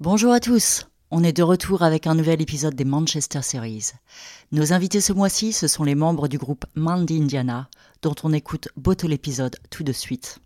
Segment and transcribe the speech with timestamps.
[0.00, 3.92] Bonjour à tous, on est de retour avec un nouvel épisode des Manchester Series.
[4.52, 7.68] Nos invités ce mois-ci, ce sont les membres du groupe Mandy Indiana,
[8.02, 10.38] dont on écoute Bottle l'épisode tout de suite.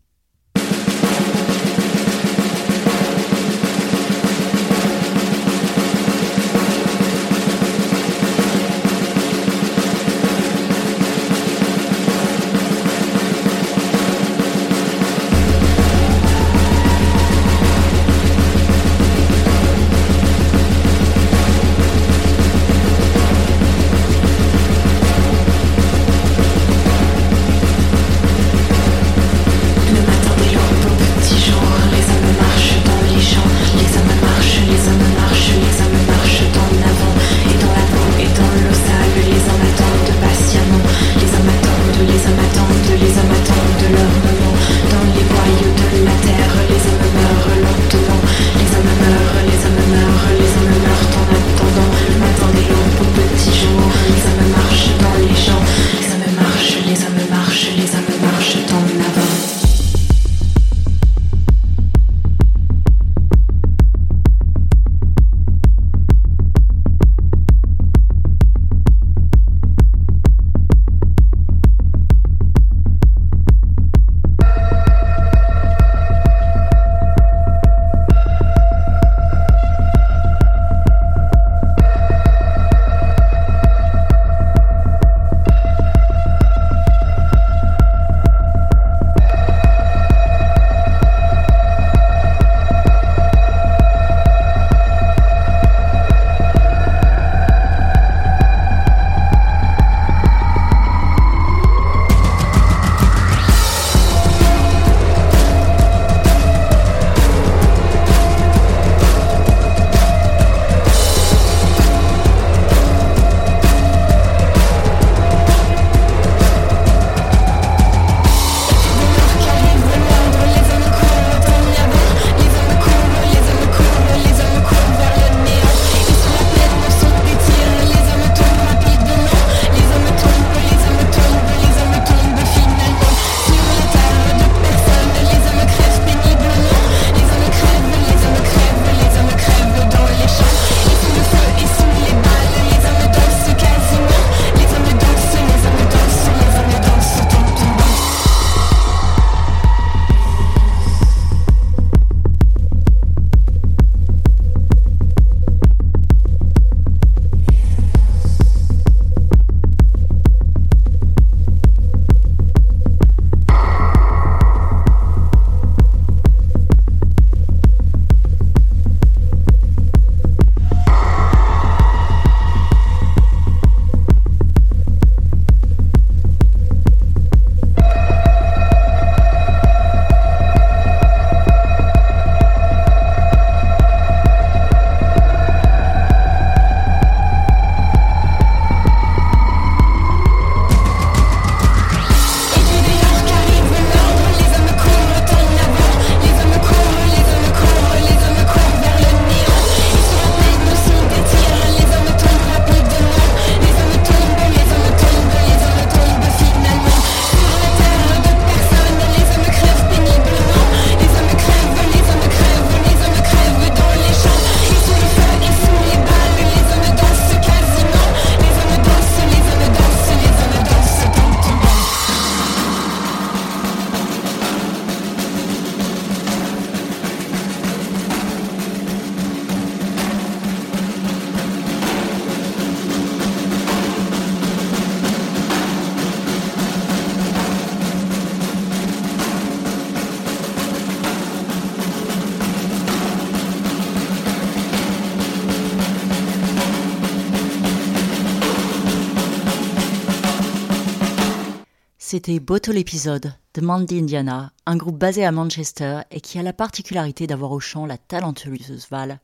[252.24, 256.52] C'était Bottle l'épisode de Mandy Indiana, un groupe basé à Manchester et qui a la
[256.52, 259.18] particularité d'avoir au chant la talentueuse Val,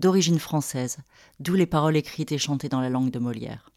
[0.00, 0.98] d'origine française,
[1.40, 3.70] d'où les paroles écrites et chantées dans la langue de Molière.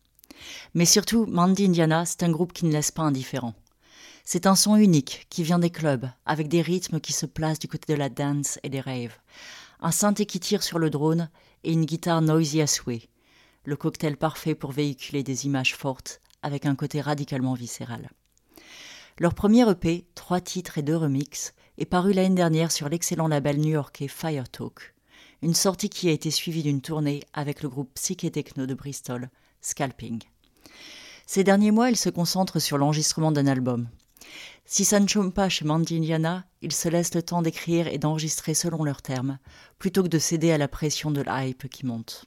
[0.74, 3.54] Mais surtout, Mandy Indiana, c'est un groupe qui ne laisse pas indifférent.
[4.25, 7.69] C'est un son unique qui vient des clubs, avec des rythmes qui se placent du
[7.69, 9.16] côté de la dance et des raves,
[9.80, 11.30] un synthé qui tire sur le drone
[11.63, 13.07] et une guitare noisy à souhait,
[13.63, 18.10] le cocktail parfait pour véhiculer des images fortes avec un côté radicalement viscéral.
[19.18, 23.62] Leur premier EP, trois titres et deux remixes, est paru l'année dernière sur l'excellent label
[23.62, 24.94] new-yorkais Fire Talk,
[25.42, 29.30] une sortie qui a été suivie d'une tournée avec le groupe psyché techno de Bristol,
[29.62, 30.22] Scalping.
[31.26, 33.88] Ces derniers mois, ils se concentrent sur l'enregistrement d'un album.
[34.66, 37.98] Si ça ne chôme pas chez Mandy Indiana, ils se laissent le temps d'écrire et
[37.98, 39.40] d'enregistrer selon leurs termes,
[39.80, 42.26] plutôt que de céder à la pression de l'hype qui monte.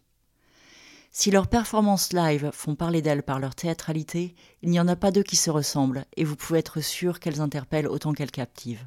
[1.21, 5.11] Si leurs performances live font parler d'elles par leur théâtralité, il n'y en a pas
[5.11, 8.87] deux qui se ressemblent, et vous pouvez être sûr qu'elles interpellent autant qu'elles captivent.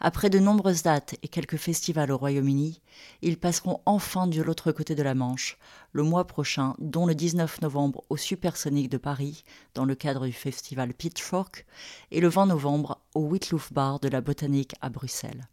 [0.00, 2.82] Après de nombreuses dates et quelques festivals au Royaume-Uni,
[3.22, 5.58] ils passeront enfin de l'autre côté de la Manche,
[5.92, 9.44] le mois prochain, dont le 19 novembre au Supersonic de Paris,
[9.74, 11.66] dans le cadre du festival Pitchfork,
[12.10, 15.46] et le 20 novembre au Whitlouf Bar de la Botanique à Bruxelles.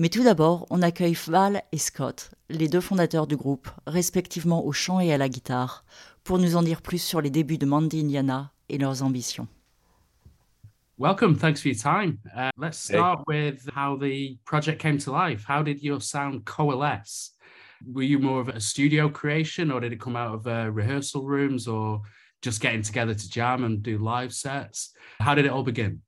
[0.00, 4.70] Mais tout d'abord, on accueille Val et Scott, les deux fondateurs du groupe, respectivement au
[4.70, 5.84] chant et à la guitare,
[6.22, 9.48] pour nous en dire plus sur les débuts de Mandy Indiana et leurs ambitions.
[10.98, 11.34] Welcome.
[11.34, 12.18] Thanks for your time.
[12.36, 15.44] Uh, let's start with how the project came to life.
[15.44, 17.32] How did your sound coalesce?
[17.84, 21.24] Were you more of a studio creation or did it come out of uh, rehearsal
[21.24, 22.02] rooms or
[22.40, 24.92] just getting together to jam and do live sets?
[25.18, 26.02] How did it all begin?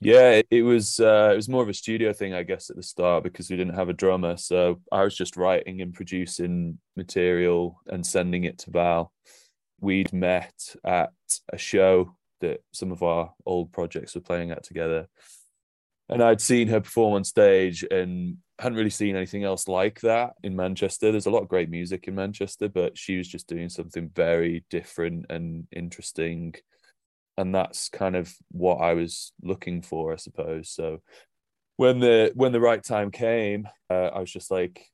[0.00, 2.76] Yeah, it, it was uh, it was more of a studio thing, I guess, at
[2.76, 4.36] the start because we didn't have a drummer.
[4.36, 9.12] So I was just writing and producing material and sending it to Val.
[9.80, 10.54] We'd met
[10.84, 11.10] at
[11.52, 15.08] a show that some of our old projects were playing at together.
[16.08, 20.34] And I'd seen her perform on stage and hadn't really seen anything else like that
[20.42, 21.10] in Manchester.
[21.10, 24.64] There's a lot of great music in Manchester, but she was just doing something very
[24.70, 26.54] different and interesting
[27.36, 30.70] and that's kind of what I was looking for, I suppose.
[30.70, 31.02] So
[31.76, 34.86] when the when the right time came, uh, I was just like,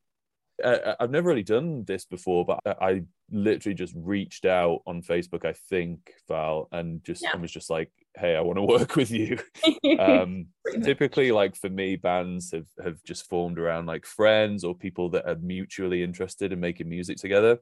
[0.65, 3.03] I, have never really done this before, but I, I,
[3.35, 7.35] literally just reached out on Facebook, I think, Val, and just yeah.
[7.37, 9.39] was just like, "Hey, I want to work with you."
[9.99, 10.47] um,
[10.83, 15.29] typically, like for me, bands have have just formed around like friends or people that
[15.29, 17.61] are mutually interested in making music together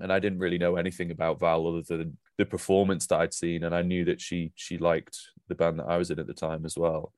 [0.00, 3.64] and I didn't really know anything about Val other than the performance that I'd seen,
[3.64, 6.32] and I knew that she she liked the band that I was in at the
[6.32, 7.12] time as well.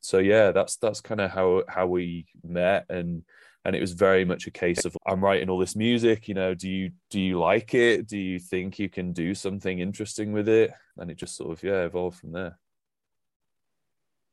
[0.00, 3.22] So yeah, that's that's kind of how how we met, and
[3.64, 6.26] and it was very much a case of I'm writing all this music.
[6.26, 8.08] You know, do you do you like it?
[8.08, 10.72] Do you think you can do something interesting with it?
[10.96, 12.58] And it just sort of yeah evolved from there.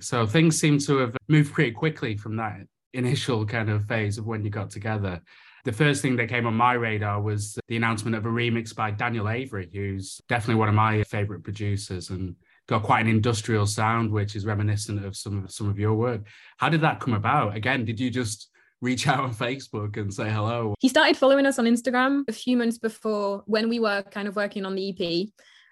[0.01, 2.61] So things seem to have moved pretty quickly from that
[2.93, 5.21] initial kind of phase of when you got together
[5.65, 8.91] the first thing that came on my radar was the announcement of a remix by
[8.91, 12.35] Daniel Avery, who's definitely one of my favorite producers and
[12.67, 16.21] got quite an industrial sound, which is reminiscent of some of some of your work.
[16.57, 17.55] How did that come about?
[17.55, 18.49] Again, did you just
[18.79, 20.75] reach out on Facebook and say hello?
[20.79, 24.35] He started following us on Instagram a few months before when we were kind of
[24.35, 25.29] working on the EP.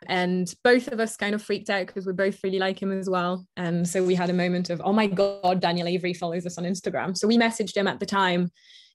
[0.08, 3.10] And both of us kind of freaked out because we both really like him as
[3.10, 3.46] well.
[3.56, 6.66] And so we had a moment of, oh my God, Daniel Avery follows us on
[6.66, 7.18] Instagram.
[7.18, 8.52] So we messaged him at the time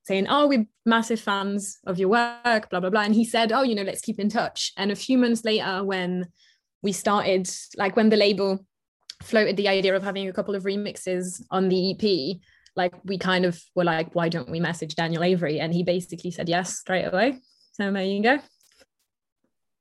[0.09, 3.03] saying, Oh, we're massive fans of your work, blah, blah, blah.
[3.03, 4.73] And he said, Oh, you know, let's keep in touch.
[4.77, 6.27] And a few months later, when
[6.83, 8.67] we started, like when the label
[9.23, 12.41] floated the idea of having a couple of remixes on the EP,
[12.75, 15.61] like we kind of were like, why don't we message Daniel Avery?
[15.61, 17.39] And he basically said yes straight away.
[17.73, 18.39] So there you go.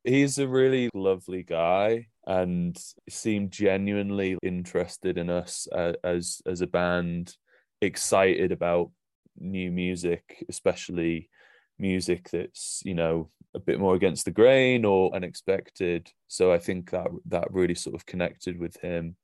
[0.04, 2.78] He's a really lovely guy and
[3.10, 7.34] seemed genuinely interested in us uh, as as a band,
[7.82, 8.92] excited about
[9.40, 11.30] new music, especially
[11.80, 16.10] music that's you know a bit more against the grain or unexpected.
[16.28, 19.16] So I think that that really sort of connected with him.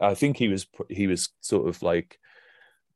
[0.00, 2.18] I think he was he was sort of like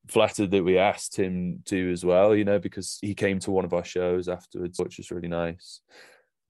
[0.08, 3.64] flattered that we asked him to as well, you know, because he came to one
[3.64, 5.80] of our shows afterwards, which was really nice.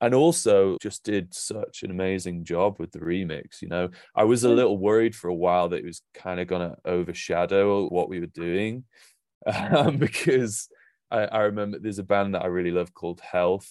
[0.02, 3.60] And also just did such an amazing job with the remix.
[3.60, 4.56] You know, I was a mm.
[4.56, 8.18] little worried for a while that it was kind of going to overshadow what we
[8.18, 8.84] were doing
[9.46, 10.68] um, because
[11.10, 13.70] I, I remember there's a band that I really love called Health,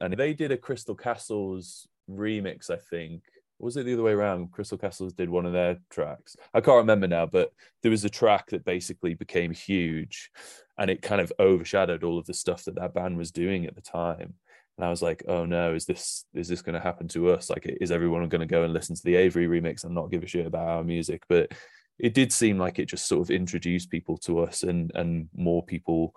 [0.00, 3.22] and they did a Crystal Castles remix, I think.
[3.58, 4.52] Was it the other way around?
[4.52, 6.36] Crystal Castles did one of their tracks.
[6.52, 10.30] I can't remember now, but there was a track that basically became huge
[10.78, 13.74] and it kind of overshadowed all of the stuff that that band was doing at
[13.74, 14.34] the time.
[14.76, 17.48] and I was like, oh no, is this is this going to happen to us?
[17.48, 20.22] Like, is everyone going to go and listen to the Avery remix and not give
[20.22, 21.22] a shit about our music?
[21.28, 21.52] But
[21.98, 25.64] it did seem like it just sort of introduced people to us, and and more
[25.64, 26.14] people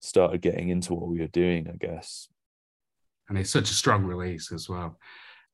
[0.00, 2.28] started getting into what we were doing, I guess.
[3.28, 4.98] And it's such a strong release as well.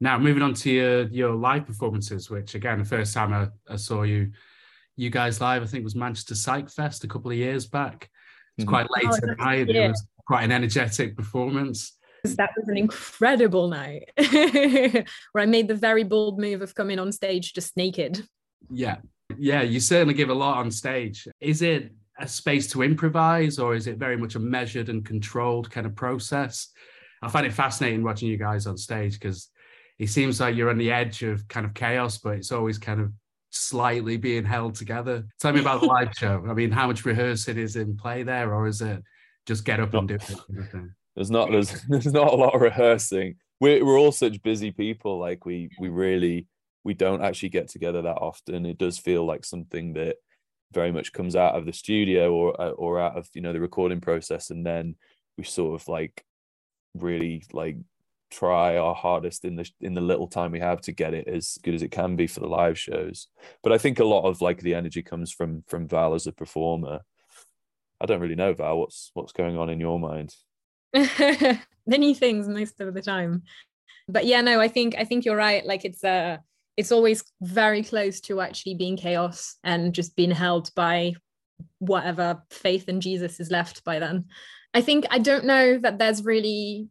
[0.01, 3.77] Now, moving on to your your live performances, which again, the first time I, I
[3.77, 4.33] saw you,
[4.97, 8.11] you guys live, I think was Manchester Psych Fest a couple of years back.
[8.57, 8.71] It's mm-hmm.
[8.71, 9.69] quite late oh, at night.
[9.69, 11.95] It was quite an energetic performance.
[12.25, 15.05] That was an incredible night where
[15.43, 18.27] I made the very bold move of coming on stage just naked.
[18.71, 18.97] Yeah.
[19.37, 21.29] Yeah, you certainly give a lot on stage.
[21.41, 25.71] Is it a space to improvise or is it very much a measured and controlled
[25.71, 26.69] kind of process?
[27.23, 29.51] I find it fascinating watching you guys on stage because
[29.99, 33.01] it seems like you're on the edge of kind of chaos, but it's always kind
[33.01, 33.13] of
[33.51, 35.27] slightly being held together.
[35.41, 36.45] Tell me about the live show.
[36.49, 39.03] I mean, how much rehearsing is in play there, or is it
[39.47, 40.35] just get up and do it?
[41.17, 43.37] There's not there's there's not a lot of rehearsing.
[43.61, 45.19] We're we're all such busy people.
[45.19, 46.47] Like we we really
[46.85, 48.67] we don't actually get together that often.
[48.67, 50.17] It does feel like something that
[50.73, 53.61] very much comes out of the studio or uh, or out of you know the
[53.61, 54.97] recording process, and then
[55.37, 56.25] we sort of like
[56.95, 57.77] really like
[58.31, 61.59] try our hardest in the in the little time we have to get it as
[61.63, 63.29] good as it can be for the live shows.
[63.63, 66.33] But I think a lot of like the energy comes from from Val as a
[66.33, 67.01] performer.
[68.01, 68.79] I don't really know Val.
[68.79, 70.35] What's what's going on in your mind?
[71.87, 73.43] Many things most of the time.
[74.09, 75.65] But yeah, no, I think I think you're right.
[75.65, 76.39] Like it's uh
[76.79, 81.13] it's always very close to actually being chaos and just being held by
[81.81, 84.27] whatever faith in Jesus is left by then.
[84.73, 86.89] I think I don't know that there's really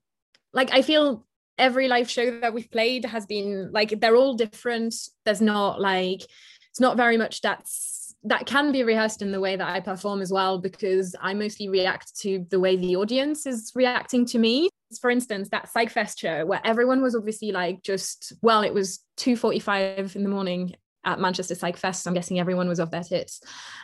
[0.52, 1.26] like I feel
[1.58, 4.94] every live show that we've played has been like they're all different
[5.26, 6.22] there's not like
[6.70, 10.22] it's not very much that's that can be rehearsed in the way that I perform
[10.22, 14.70] as well because I mostly react to the way the audience is reacting to me.
[15.00, 20.16] For instance, that Psychfest show where everyone was obviously like just well, it was 2:45
[20.16, 21.98] in the morning at Manchester Psychfest.
[21.98, 23.42] So I'm guessing everyone was off their tits,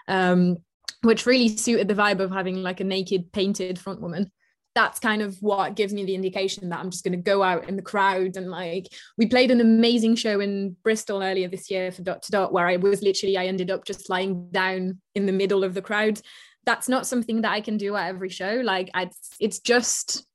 [0.08, 0.58] um,
[1.02, 4.32] which really suited the vibe of having like a naked painted front woman
[4.76, 7.70] that's kind of what gives me the indication that I'm just going to go out
[7.70, 11.92] in the crowd and like we played an amazing show in Bristol earlier this year
[11.92, 15.26] for Dot to Dot where I was literally I ended up just lying down in
[15.26, 16.20] the middle of the crowd.
[16.66, 18.62] That's not something that I can do at every show.
[18.64, 20.26] Like I, it's just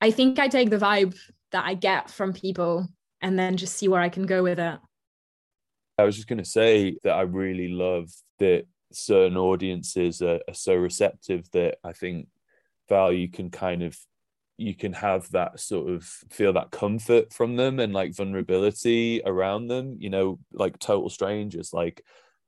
[0.00, 1.16] I think I take the vibe
[1.52, 2.88] that I get from people
[3.20, 4.78] and then just see where I can go with it.
[5.98, 10.54] I was just going to say that I really love that certain audiences are, are
[10.54, 12.28] so receptive that I think
[12.88, 13.96] Val, you can kind of
[14.58, 19.66] you can have that sort of feel that comfort from them and like vulnerability around
[19.66, 22.02] them, you know, like total strangers, like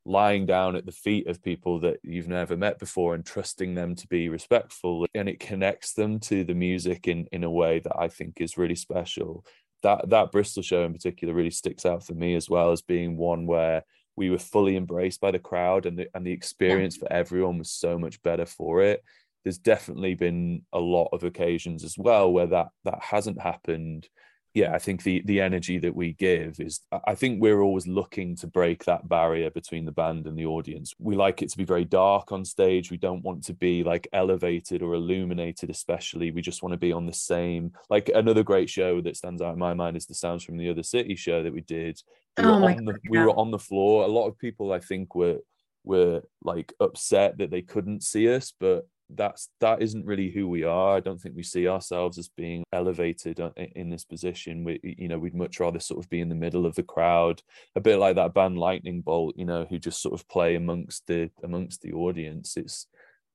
[0.09, 3.95] lying down at the feet of people that you've never met before and trusting them
[3.95, 7.97] to be respectful and it connects them to the music in in a way that
[7.97, 9.45] I think is really special.
[9.83, 13.17] That that Bristol show in particular really sticks out for me as well as being
[13.17, 13.85] one where
[14.17, 17.01] we were fully embraced by the crowd and the and the experience yeah.
[17.01, 19.05] for everyone was so much better for it
[19.45, 24.09] there's definitely been a lot of occasions as well where that that hasn't happened
[24.55, 28.35] yeah i think the the energy that we give is i think we're always looking
[28.35, 30.95] to break that barrier between the band and the audience.
[30.99, 32.91] We like it to be very dark on stage.
[32.91, 36.31] We don't want to be like elevated or illuminated especially.
[36.31, 39.55] We just want to be on the same like another great show that stands out
[39.55, 42.01] in my mind is the sounds from the other city show that we did.
[42.37, 44.05] We, oh were, on the, we were on the floor.
[44.05, 45.39] A lot of people i think were
[45.85, 50.65] were like upset that they couldn't see us but that's that isn't really who we
[50.65, 50.97] are.
[50.97, 54.65] I don't think we see ourselves as being elevated uh, in this position.
[54.65, 57.43] We you know we'd much rather sort of be in the middle of the crowd
[57.75, 61.07] a bit like that band lightning bolt you know who just sort of play amongst
[61.07, 62.57] the amongst the audience.
[62.57, 62.87] It's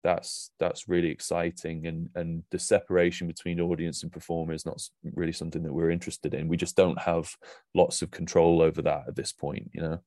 [0.03, 4.81] that's that's really exciting and and the separation between audience and performer is not
[5.15, 6.47] really something that we're interested in.
[6.47, 7.35] We just don't have
[7.73, 9.99] lots of control over that at this point you know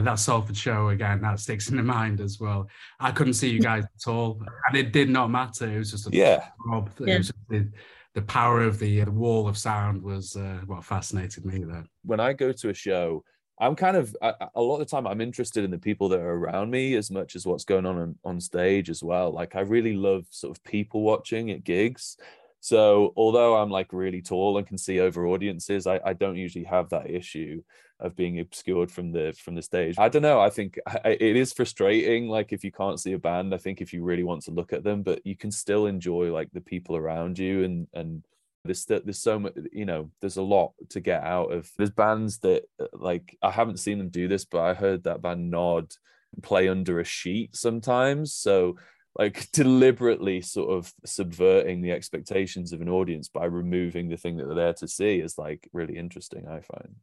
[0.00, 2.68] that Salford show again, that sticks in the mind as well.
[3.00, 5.66] I couldn't see you guys at all, and it did not matter.
[5.70, 6.48] It was just a yeah.
[6.66, 6.90] Rob.
[7.00, 7.18] Yeah.
[7.18, 7.68] Was the,
[8.14, 11.86] the power of the, the wall of sound was uh, what fascinated me there.
[12.04, 13.24] When I go to a show,
[13.58, 16.34] I'm kind of a lot of the time I'm interested in the people that are
[16.34, 19.30] around me as much as what's going on on, on stage as well.
[19.32, 22.18] Like I really love sort of people watching at gigs.
[22.60, 26.64] So although I'm like really tall and can see over audiences, I, I don't usually
[26.64, 27.62] have that issue
[28.00, 29.96] of being obscured from the from the stage.
[29.98, 30.40] I don't know.
[30.40, 32.28] I think it is frustrating.
[32.28, 34.72] Like if you can't see a band, I think if you really want to look
[34.72, 38.22] at them, but you can still enjoy like the people around you and and
[38.66, 42.38] there's there's so much you know there's a lot to get out of there's bands
[42.38, 45.96] that uh, like i haven't seen them do this but i heard that band Gnod
[46.42, 48.76] play under a sheet sometimes so
[49.18, 54.46] like deliberately sort of subverting the expectations of an audience by removing the thing that
[54.46, 56.96] they're there to see is like really interesting i find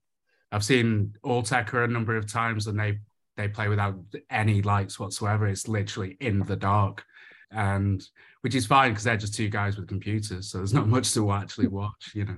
[0.53, 3.00] i've seen Autechre a number of times and they
[3.36, 3.95] they play without
[4.29, 5.48] any lights whatsoever.
[5.48, 7.03] It's literally in the dark.
[7.51, 8.03] And
[8.43, 11.31] which is fine because they're just two guys with computers so there's not much to
[11.31, 12.38] actually watch you know.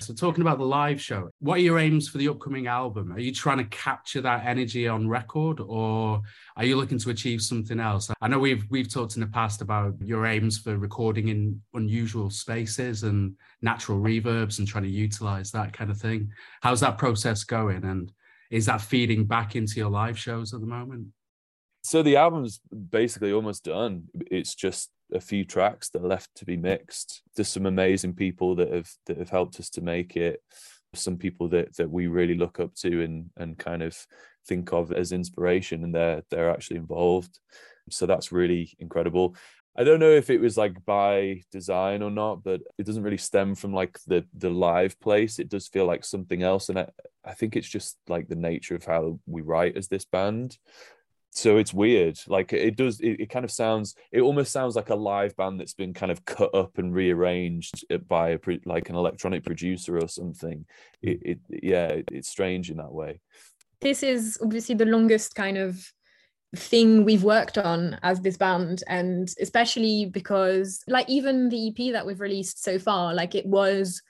[0.00, 3.12] So talking about the live show what are your aims for the upcoming album?
[3.12, 6.20] Are you trying to capture that energy on record or
[6.56, 8.10] are you looking to achieve something else?
[8.20, 12.30] I know we've we've talked in the past about your aims for recording in unusual
[12.30, 16.30] spaces and natural reverbs and trying to utilize that kind of thing.
[16.62, 18.12] How's that process going and
[18.50, 21.08] is that feeding back into your live shows at the moment?
[21.82, 24.04] So the album's basically almost done.
[24.30, 27.22] It's just a few tracks that are left to be mixed.
[27.36, 30.40] There's some amazing people that have that have helped us to make it.
[30.94, 33.96] Some people that that we really look up to and and kind of
[34.46, 37.38] think of as inspiration and they're they're actually involved.
[37.90, 39.36] So that's really incredible.
[39.76, 43.18] I don't know if it was like by design or not, but it doesn't really
[43.18, 45.38] stem from like the the live place.
[45.38, 46.88] It does feel like something else, and I,
[47.24, 50.56] I think it's just like the nature of how we write as this band
[51.34, 54.90] so it's weird like it does it, it, kind of sounds it almost sounds like
[54.90, 58.88] a live band that's been kind of cut up and rearranged uh, by a like
[58.88, 60.64] an electronic producer or something.
[61.02, 63.20] It, it yeah it, it's strange in that way.
[63.80, 65.92] This is obviously the longest kind of
[66.56, 72.06] thing we've worked on as this band and especially because like even the ep that
[72.06, 74.00] we've released so far like it was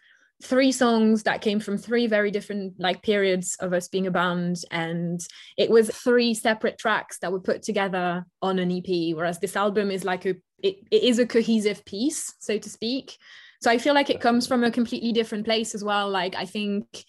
[0.43, 4.57] three songs that came from three very different like periods of us being a band
[4.71, 5.21] and
[5.57, 9.91] it was three separate tracks that were put together on an ep whereas this album
[9.91, 13.17] is like a it, it is a cohesive piece so to speak.
[13.63, 16.11] So i feel like it comes from a completely different place as well.
[16.11, 17.05] Like i think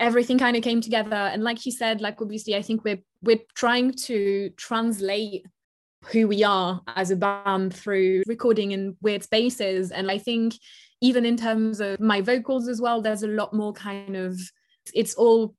[0.00, 3.40] everything kind of came together and like you said like obviously i think we're we're
[3.56, 5.44] trying to translate
[6.12, 10.54] who we are as a band through recording in weird spaces and i think
[11.00, 14.38] even in terms of my vocals as well, there's a lot more kind of,
[14.94, 15.54] it's all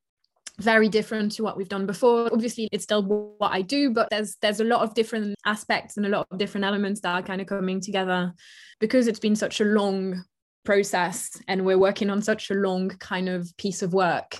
[0.60, 2.30] very different to what we've done before.
[2.34, 3.04] Obviously it's still
[3.38, 6.38] what i do but there's there's a lot of different aspects and a lot of
[6.38, 8.34] different elements that are kind of coming together.
[8.80, 10.23] Because it's been such a long
[10.65, 14.38] process and we're working on such a long kind of piece of work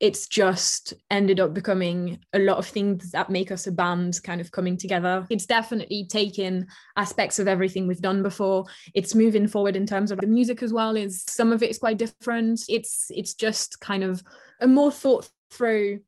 [0.00, 4.40] it's just ended up becoming a lot of things that make us a band kind
[4.40, 5.24] of coming together.
[5.30, 8.64] It's definitely taken aspects of everything we've done before.
[8.94, 10.96] It's moving forward in terms of the music as well.
[10.96, 12.62] Is some of it is quite different.
[12.68, 14.22] It's it's just kind of
[14.60, 16.00] a more thought through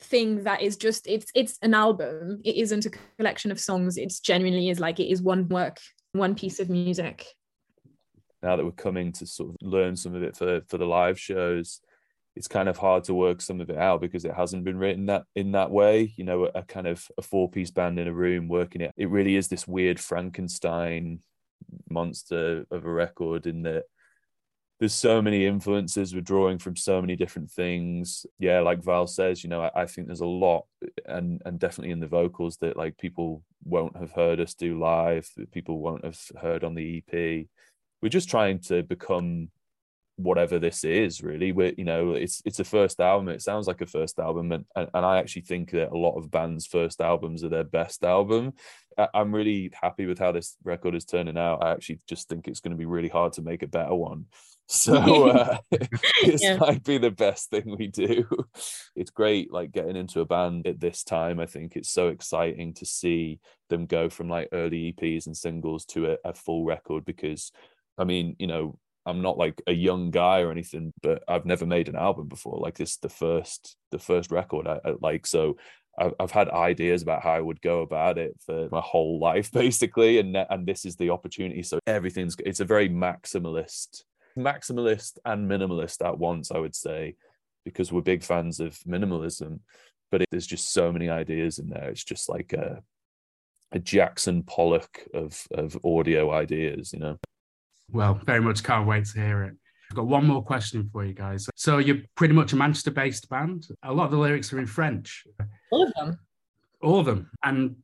[0.00, 2.40] thing that is just it's it's an album.
[2.44, 3.96] It isn't a collection of songs.
[3.96, 5.78] It's genuinely is like it is one work,
[6.12, 7.26] one piece of music.
[8.42, 11.18] Now that we're coming to sort of learn some of it for for the live
[11.18, 11.80] shows
[12.36, 15.06] it's kind of hard to work some of it out because it hasn't been written
[15.06, 18.12] that in that way you know a, kind of a four piece band in a
[18.12, 18.92] room working it.
[18.96, 21.20] It really is this weird frankenstein
[21.88, 23.84] monster of a record in that
[24.78, 28.24] there's so many influences we're drawing from so many different things.
[28.38, 30.66] Yeah like val says you know I, I, think there's a lot
[31.06, 35.28] and and definitely in the vocals that like people won't have heard us do live
[35.36, 37.46] that people won't have heard on the ep
[38.00, 39.50] we're just trying to become
[40.22, 41.52] whatever this is really.
[41.52, 43.28] We're you know it's it's a first album.
[43.28, 46.16] It sounds like a first album and, and, and i actually think that a lot
[46.16, 48.52] of bands first albums are their best album.
[48.98, 51.62] I, i'm really happy with how this record is turning out.
[51.62, 54.26] I actually just think it's going to be really hard to make a better one.
[54.72, 54.94] So
[55.30, 55.58] uh,
[56.22, 56.56] this yeah.
[56.58, 58.24] might be the best thing we do.
[58.94, 61.40] It's great like getting into a band at this time.
[61.40, 65.86] I think it's so exciting to see them go from like early eps and singles
[65.86, 67.50] to a, a full record because
[67.96, 71.66] i mean you know I'm not like a young guy or anything, but I've never
[71.66, 72.58] made an album before.
[72.58, 75.26] Like this, the first, the first record I, I like.
[75.26, 75.56] So
[75.98, 79.50] I've, I've had ideas about how I would go about it for my whole life,
[79.52, 81.62] basically, and and this is the opportunity.
[81.62, 84.04] So everything's it's a very maximalist,
[84.38, 86.50] maximalist and minimalist at once.
[86.50, 87.16] I would say,
[87.64, 89.60] because we're big fans of minimalism,
[90.10, 91.88] but it, there's just so many ideas in there.
[91.90, 92.82] It's just like a
[93.72, 97.18] a Jackson Pollock of of audio ideas, you know.
[97.92, 99.54] Well, very much can't wait to hear it.
[99.90, 101.48] I've got one more question for you guys.
[101.56, 103.66] So you're pretty much a Manchester-based band.
[103.82, 105.24] A lot of the lyrics are in French.
[105.72, 106.18] All of them.
[106.80, 107.28] All of them.
[107.42, 107.76] And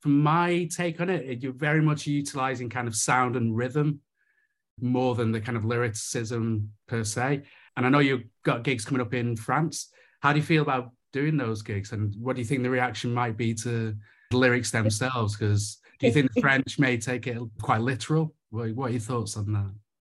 [0.00, 4.00] from my take on it, you're very much utilizing kind of sound and rhythm
[4.80, 7.42] more than the kind of lyricism per se.
[7.76, 9.90] And I know you've got gigs coming up in France.
[10.20, 11.92] How do you feel about doing those gigs?
[11.92, 13.96] And what do you think the reaction might be to
[14.30, 15.36] the lyrics themselves?
[15.36, 18.34] Because do you think the French may take it quite literal?
[18.50, 19.70] What, what are your thoughts on that?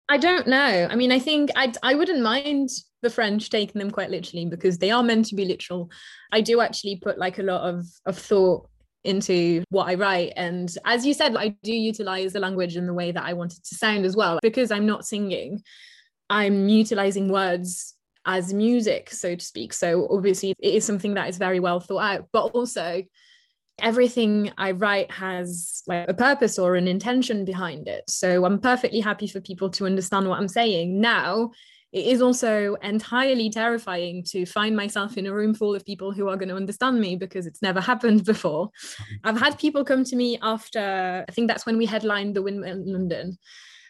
[0.09, 0.87] I don't know.
[0.89, 2.69] I mean, I think I I wouldn't mind
[3.01, 5.89] the French taking them quite literally because they are meant to be literal.
[6.31, 8.69] I do actually put like a lot of of thought
[9.03, 10.33] into what I write.
[10.35, 13.53] And as you said, I do utilize the language in the way that I want
[13.53, 14.39] it to sound as well.
[14.41, 15.61] Because I'm not singing,
[16.29, 19.73] I'm utilizing words as music, so to speak.
[19.73, 23.03] So obviously, it is something that is very well thought out, but also
[23.79, 28.03] everything I write has like a purpose or an intention behind it.
[28.09, 31.01] So I'm perfectly happy for people to understand what I'm saying.
[31.01, 31.51] Now,
[31.91, 36.27] it is also entirely terrifying to find myself in a room full of people who
[36.27, 38.69] are going to understand me because it's never happened before.
[39.23, 42.81] I've had people come to me after, I think that's when we headlined the Windmill
[42.81, 43.37] in London.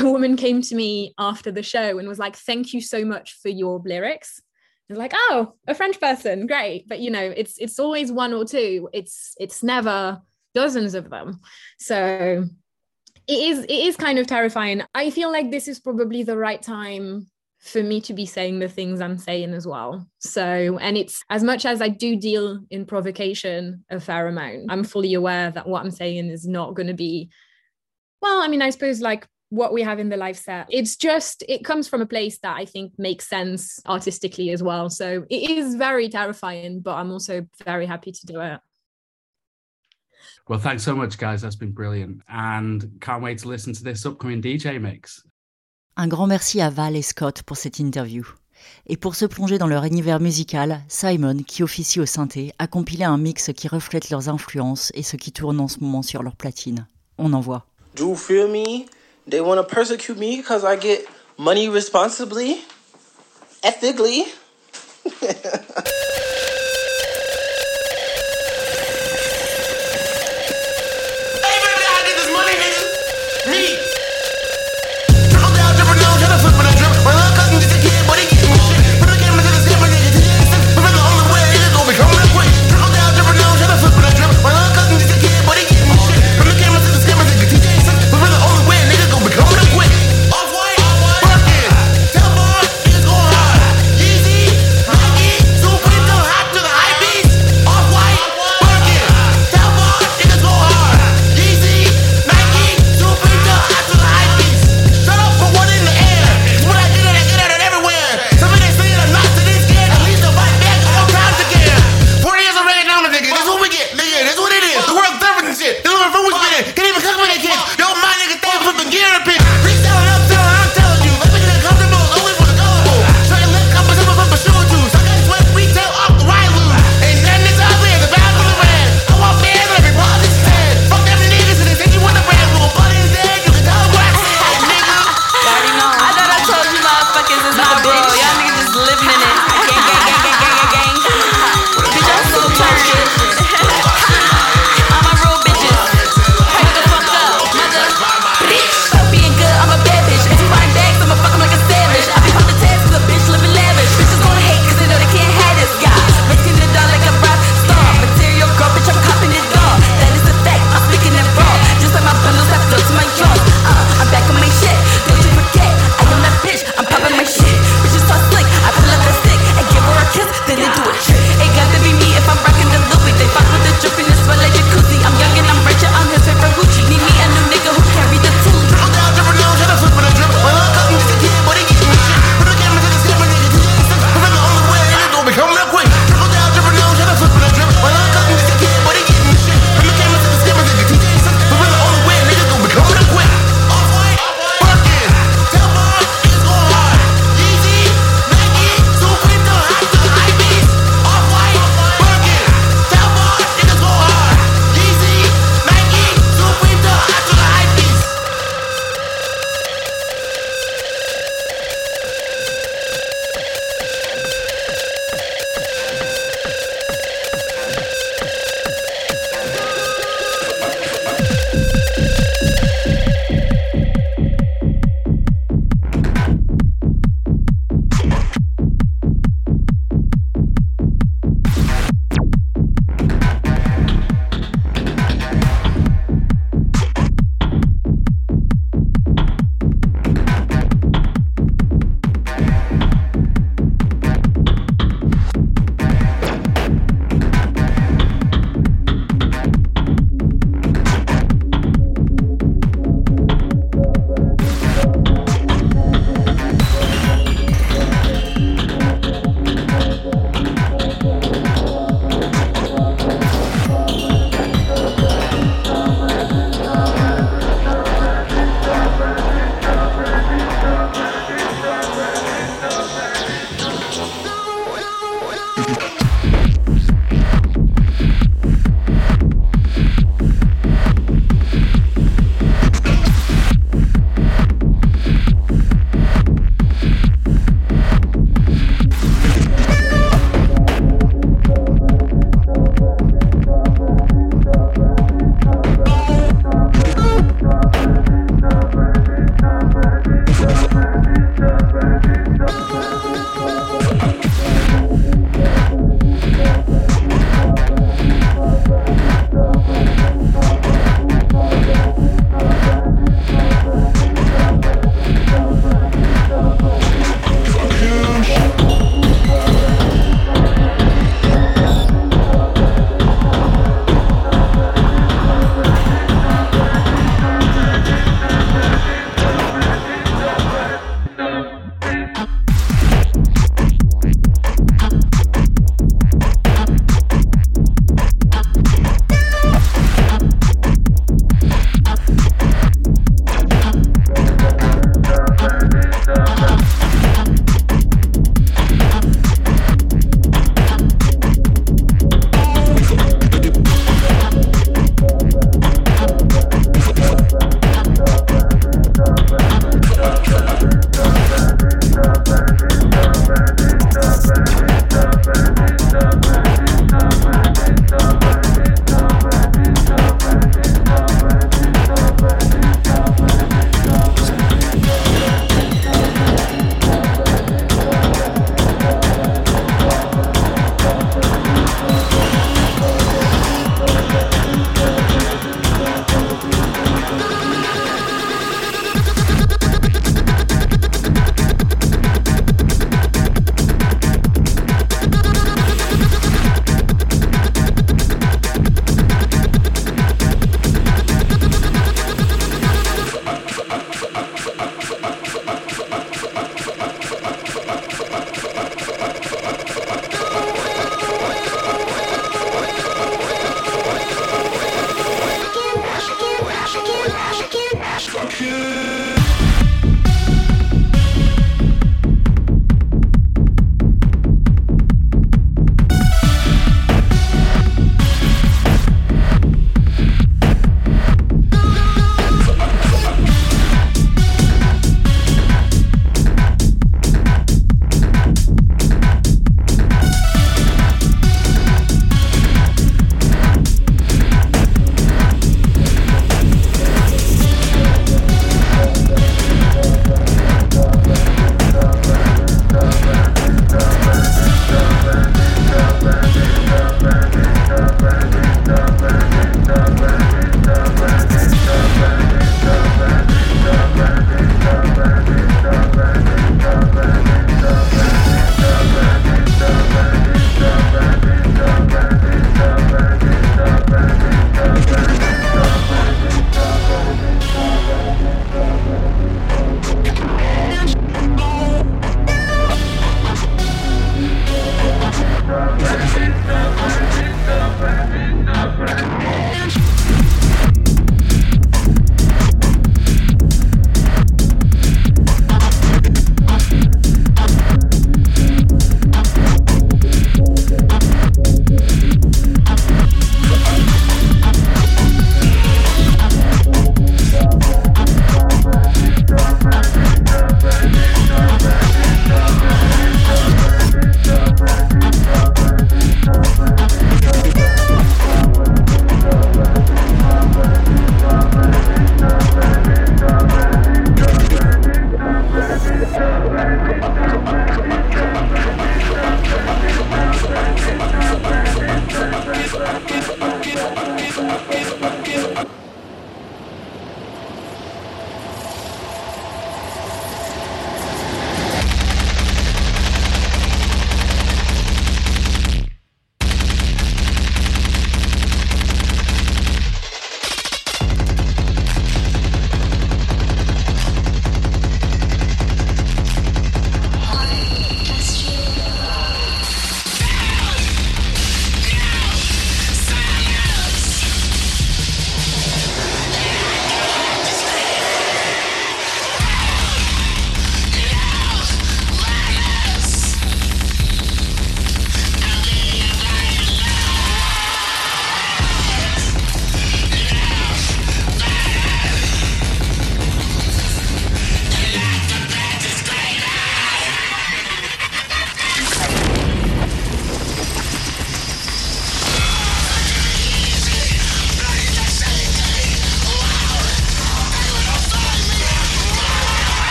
[0.00, 3.36] A woman came to me after the show and was like, Thank you so much
[3.42, 4.40] for your lyrics.
[4.88, 6.88] It's like, oh, a French person, great.
[6.88, 8.88] But you know, it's it's always one or two.
[8.92, 10.22] It's it's never
[10.54, 11.40] dozens of them.
[11.78, 12.44] So
[13.26, 14.82] it is it is kind of terrifying.
[14.94, 17.26] I feel like this is probably the right time
[17.60, 20.06] for me to be saying the things I'm saying as well.
[20.20, 24.84] So, and it's as much as I do deal in provocation a fair amount, I'm
[24.84, 27.30] fully aware that what I'm saying is not going to be,
[28.22, 30.66] well, I mean, I suppose like what we have in the live set.
[30.70, 34.90] It's just, it comes from a place that I think makes sense artistically as well.
[34.90, 38.60] So it is very terrifying, but I'm also very happy to do it.
[40.48, 41.42] Well, thanks so much, guys.
[41.42, 42.22] That's been brilliant.
[42.28, 45.22] And can't wait to listen to this upcoming DJ mix.
[45.96, 48.24] Un grand merci à Val et Scott pour cette interview.
[48.86, 53.04] Et pour se plonger dans leur univers musical, Simon, qui officie au synthé, a compilé
[53.04, 56.36] un mix qui reflète leurs influences et ce qui tourne en ce moment sur leur
[56.36, 56.86] platine.
[57.18, 57.66] On en voit.
[57.96, 58.86] Do you feel me?
[59.28, 62.62] They want to persecute me because I get money responsibly,
[63.62, 64.24] ethically.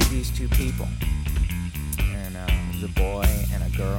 [0.00, 0.88] these two people,
[2.00, 3.98] and uh, it was a boy and a girl,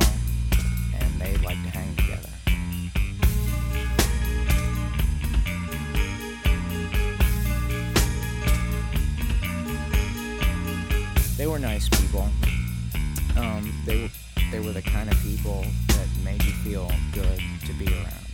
[0.99, 2.29] and they like to hang together.
[11.37, 12.27] They were nice people.
[13.37, 14.09] Um, they
[14.51, 18.24] they were the kind of people that made you feel good to be around.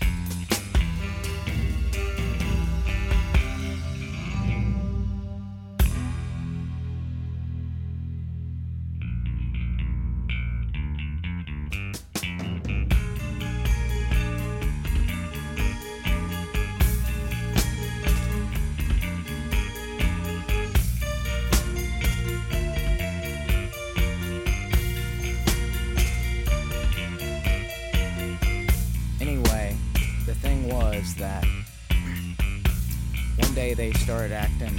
[34.11, 34.77] Started acting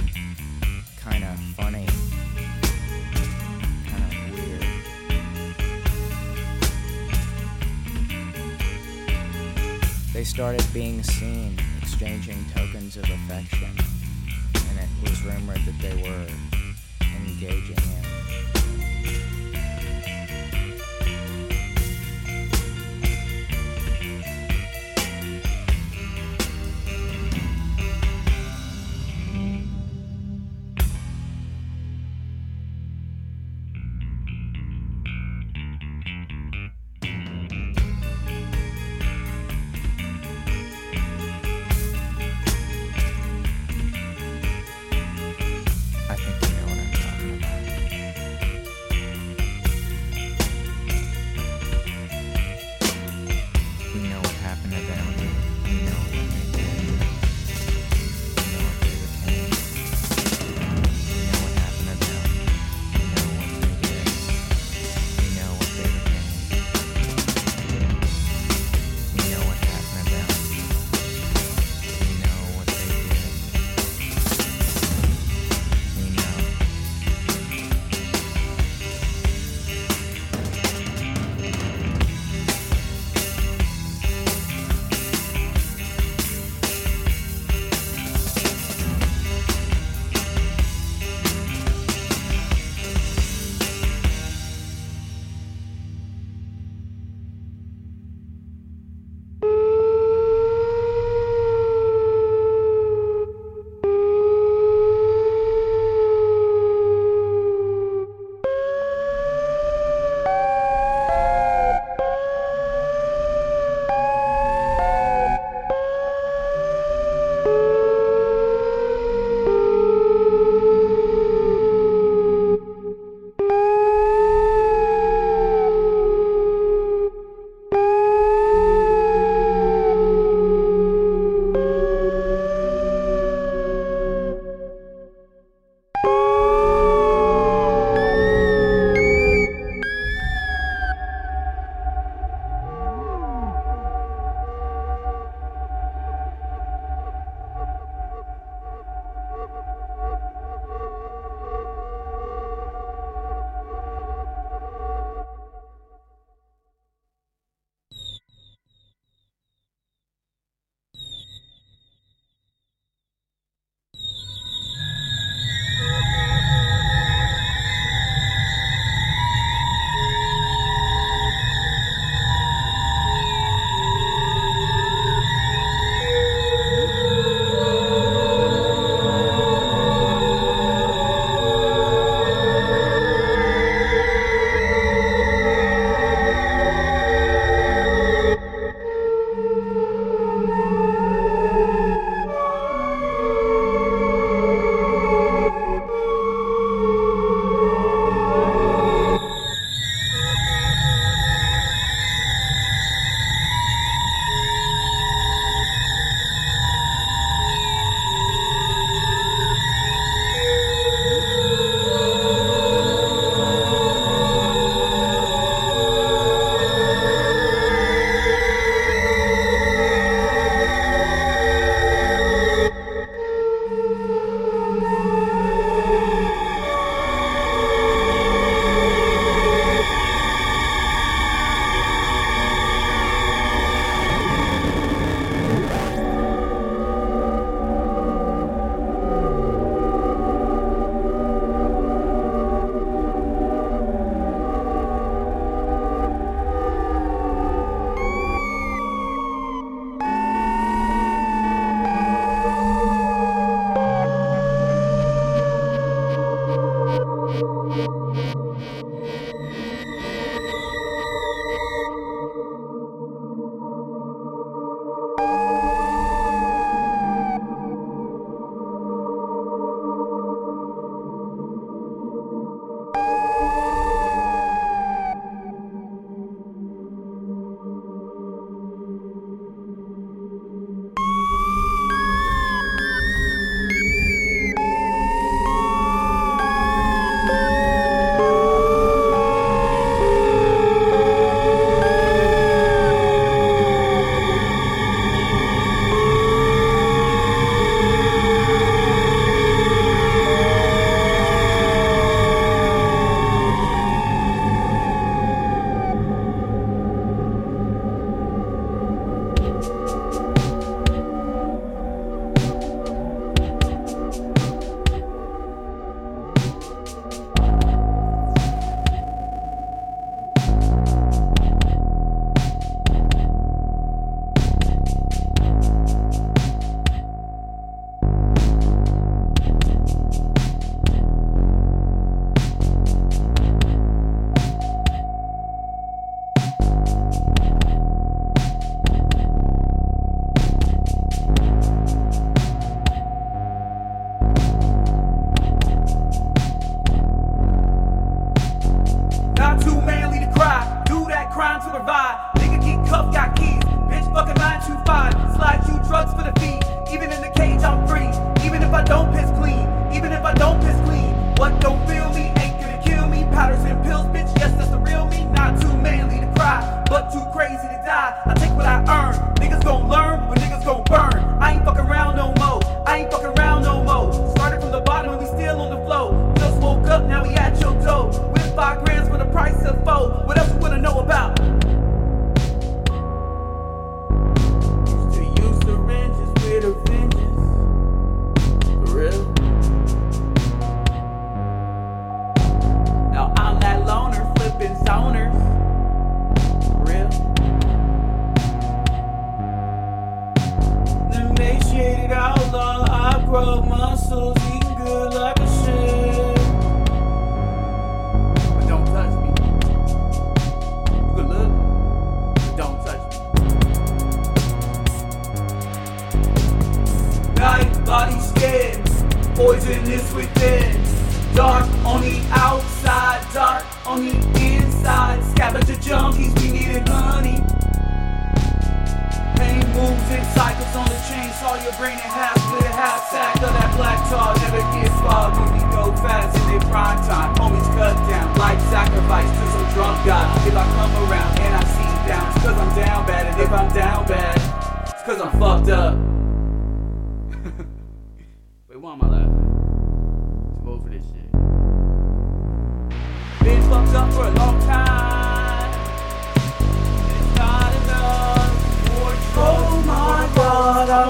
[1.01, 1.87] kind of funny,
[3.87, 4.63] kind of weird.
[10.13, 13.75] They started being seen exchanging tokens of affection,
[14.69, 16.27] and it was rumored that they were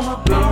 [0.06, 0.43] I'm been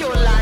[0.00, 0.37] your landlord.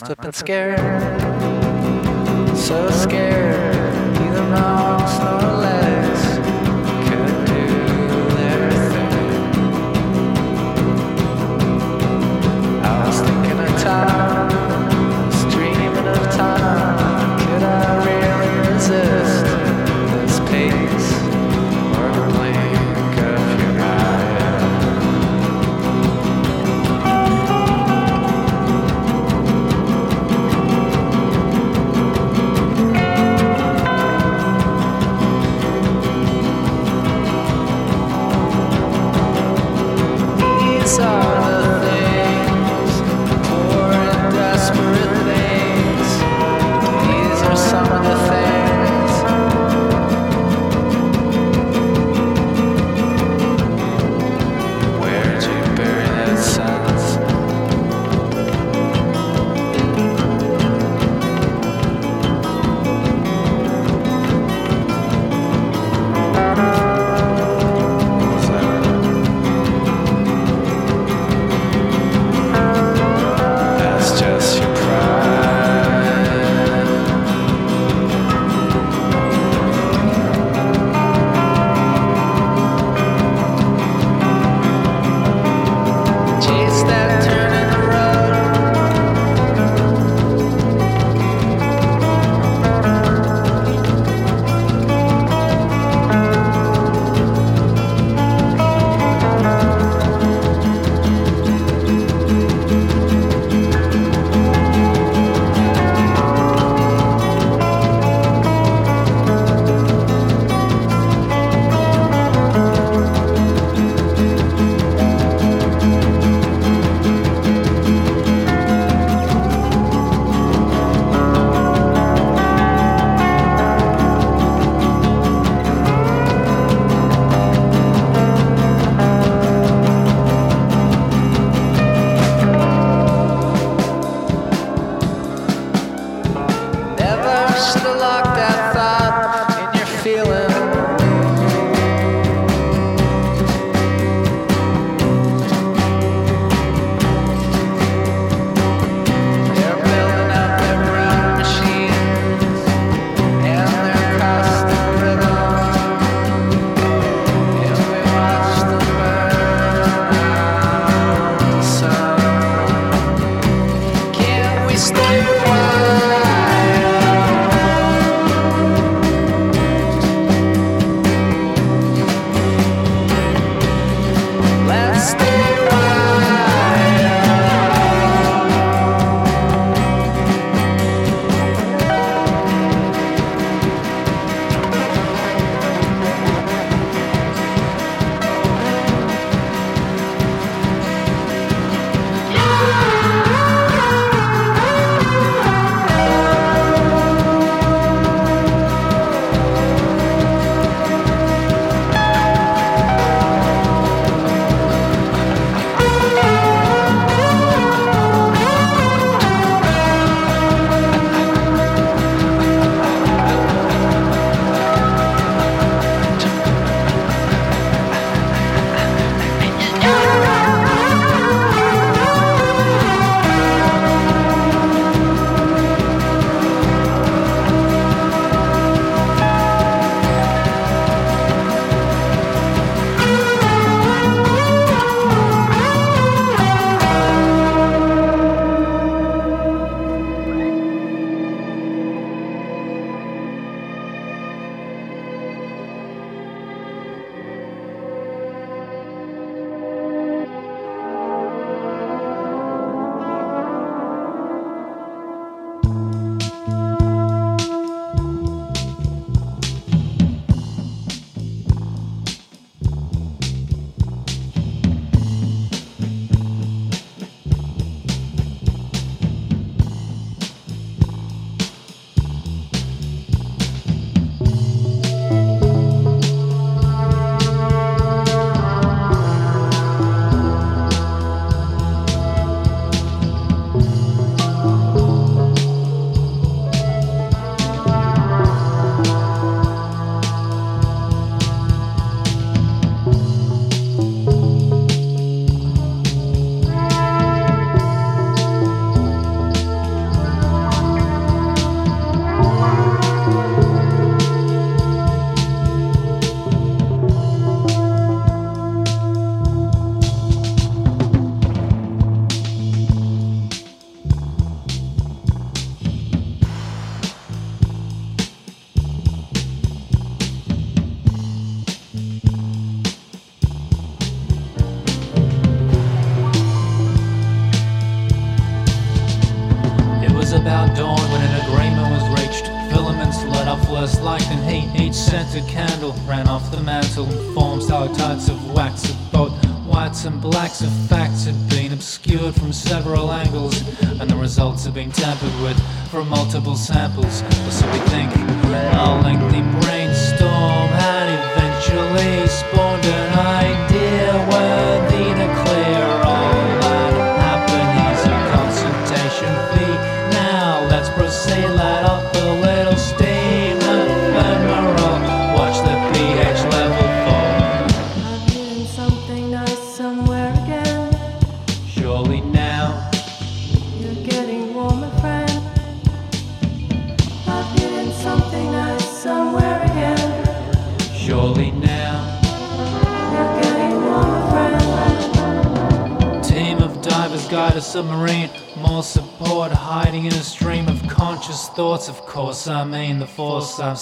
[0.00, 1.05] Must have been scared,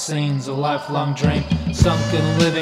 [0.05, 1.43] I've a lifelong dream.
[1.73, 2.54] Sunken living room,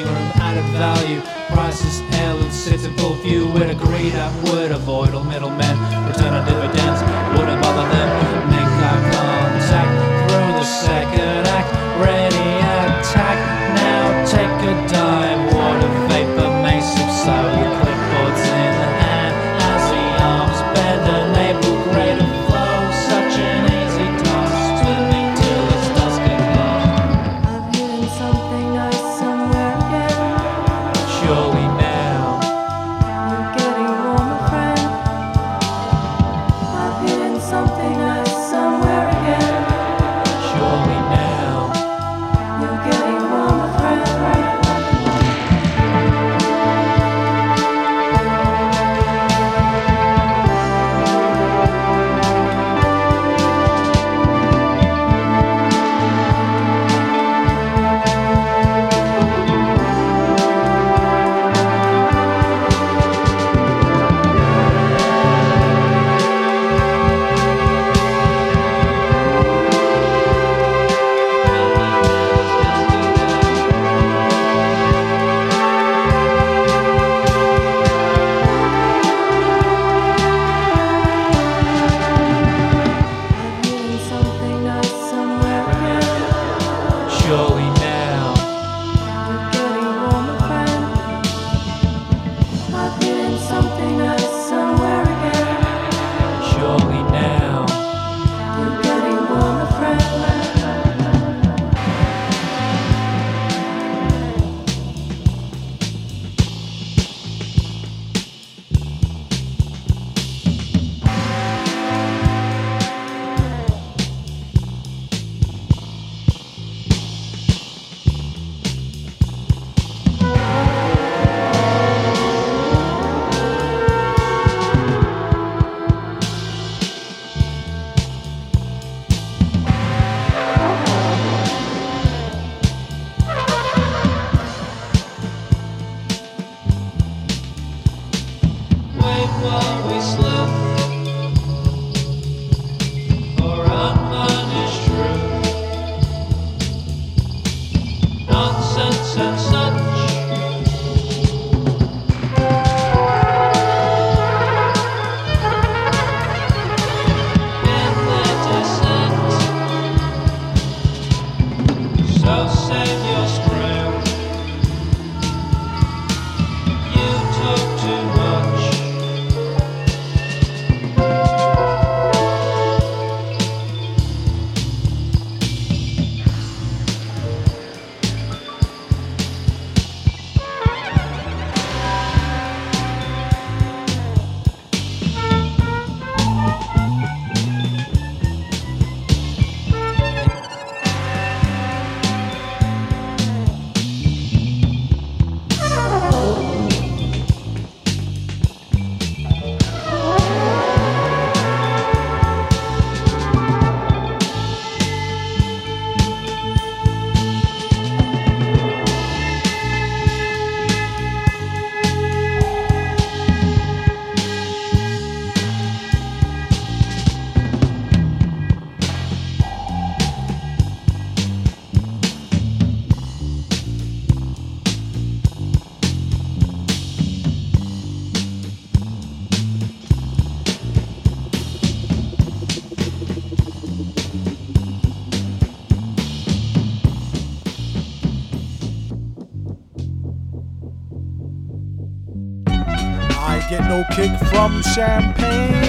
[243.95, 245.61] kick from champagne.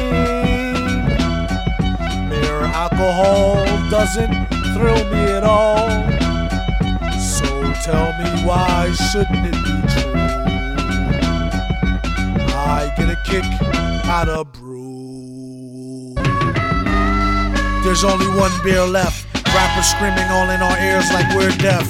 [2.30, 3.56] Mere alcohol
[3.90, 4.34] doesn't
[4.74, 5.90] thrill me at all.
[7.20, 7.46] So
[7.84, 10.14] tell me why shouldn't it be true?
[12.56, 13.44] I get a kick
[14.08, 16.14] out of brew.
[17.84, 19.28] There's only one beer left.
[19.54, 21.86] Rappers screaming all in our ears like we're deaf.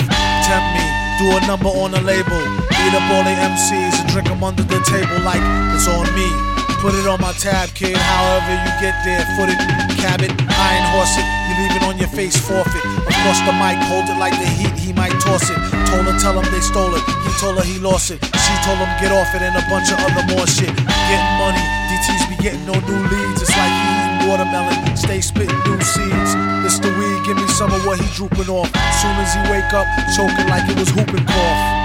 [0.45, 0.85] Tempt me,
[1.19, 2.41] do a number on a label.
[2.73, 5.43] Beat up all the MCs and drink them under the table like
[5.75, 6.29] it's on me.
[6.81, 7.95] Put it on my tab, kid.
[7.95, 9.59] However you get there, foot it,
[10.01, 11.27] cab it, iron horse it.
[11.47, 12.83] You leave it on your face, forfeit.
[13.23, 14.75] Course, the mic hold it like the heat.
[14.75, 15.55] He might toss it.
[15.87, 16.99] Told her, tell him they stole it.
[17.23, 18.19] He told her he lost it.
[18.19, 20.75] She told him get off it and a bunch of other more shit.
[20.75, 23.39] Getting money, DTs be getting no new leads.
[23.39, 23.92] It's like he
[24.27, 24.75] watermelon.
[24.95, 26.31] Stay spitting new seeds.
[26.65, 28.71] It's the weed, give me some of what he drooping off.
[29.01, 31.83] Soon as he wake up, choking like it was whooping cough.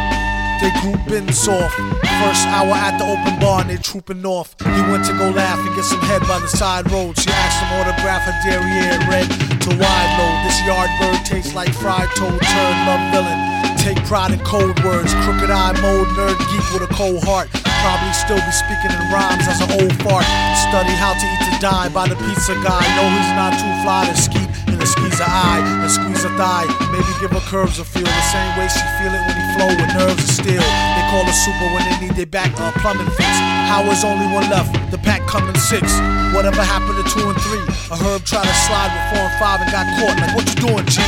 [0.61, 1.77] They grouping soft.
[2.19, 4.57] First hour at the open bar and they trooping off.
[4.59, 7.17] He went to go laugh and get some head by the side road.
[7.17, 10.37] She asked him autograph her derriere red to wide load.
[10.43, 13.39] This yard bird tastes like fried toad turn love villain.
[13.79, 15.15] Take pride in cold words.
[15.23, 17.49] Crooked eye mode, nerd geek with a cold heart.
[17.83, 20.27] Probably still be speaking in rhymes as an old fart.
[20.69, 22.85] Study how to eat to die by the pizza guy.
[22.99, 26.31] No, he's not too fly to skeet in a squeeze a eye, and squeeze a
[26.39, 26.67] thigh.
[26.95, 29.71] Maybe give her curves a feel the same way she feel it when he flow
[29.75, 30.63] with nerves of steel.
[30.63, 33.33] They call her super when they need their back uh, plumbing fix.
[33.67, 35.83] Howard's only one left, the pack coming six.
[36.31, 37.65] Whatever happened to two and three?
[37.91, 40.17] A herb tried to slide with four and five and got caught.
[40.23, 41.03] Like what you doing, G?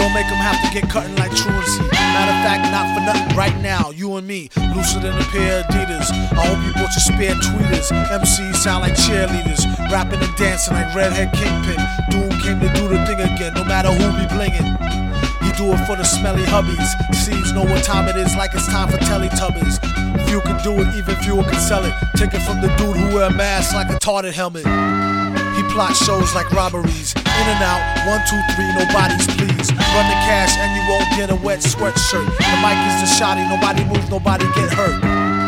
[0.00, 1.84] Don't make them have to get cutting like truancy.
[2.12, 3.90] Matter of fact, not for nothing right now.
[3.90, 6.12] You and me, looser than a pair of Adidas.
[6.36, 7.88] I hope you bought your spare tweeters.
[7.88, 11.80] MCs sound like cheerleaders, rapping and dancing like Redhead Kingpin.
[12.10, 14.76] Doom came to do the thing again, no matter who be blingin'.
[15.42, 16.92] He do it for the smelly hubbies.
[17.14, 19.80] Seeds know what time it is, like it's time for Teletubbies.
[20.28, 21.94] Few can do it, even fewer can sell it.
[22.16, 24.66] Take it from the dude who wear a mask like a tarted helmet.
[25.72, 27.14] Plot shows like robberies.
[27.16, 29.72] In and out, one, two, three, nobody's please.
[29.72, 32.28] Run the cash and you won't get a wet sweatshirt.
[32.28, 35.00] The mic is the shotty, nobody move, nobody get hurt.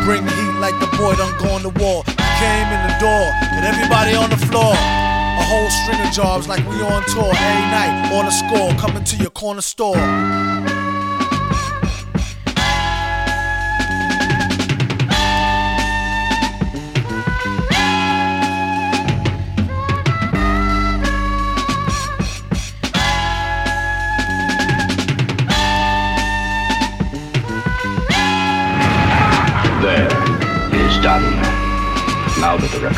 [0.03, 2.01] Bring heat like the boy done go on the wall.
[2.41, 4.73] Came in the door and everybody on the floor.
[4.73, 8.09] A whole string of jobs like we on tour every night.
[8.11, 9.95] On the score, coming to your corner store.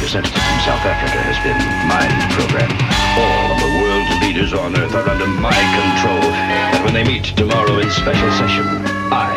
[0.07, 2.79] Representative from South Africa has been mind programmed,
[3.19, 6.31] all of the world's leaders on Earth are under my control.
[6.31, 8.63] And when they meet tomorrow in special session,
[9.11, 9.35] I,